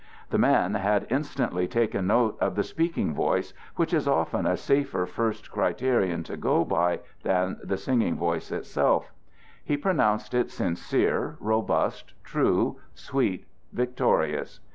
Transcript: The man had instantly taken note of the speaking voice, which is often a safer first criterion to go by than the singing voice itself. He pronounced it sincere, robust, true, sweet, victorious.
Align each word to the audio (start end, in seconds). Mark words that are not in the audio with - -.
The 0.31 0.39
man 0.39 0.73
had 0.73 1.05
instantly 1.11 1.67
taken 1.67 2.07
note 2.07 2.35
of 2.41 2.55
the 2.55 2.63
speaking 2.63 3.13
voice, 3.13 3.53
which 3.75 3.93
is 3.93 4.07
often 4.07 4.47
a 4.47 4.57
safer 4.57 5.05
first 5.05 5.51
criterion 5.51 6.23
to 6.23 6.37
go 6.37 6.65
by 6.65 7.01
than 7.21 7.59
the 7.63 7.77
singing 7.77 8.15
voice 8.17 8.51
itself. 8.51 9.13
He 9.63 9.77
pronounced 9.77 10.33
it 10.33 10.49
sincere, 10.49 11.37
robust, 11.39 12.13
true, 12.23 12.77
sweet, 12.95 13.45
victorious. 13.71 14.59